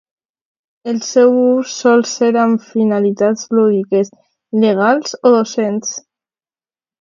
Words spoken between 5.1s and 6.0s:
o docents.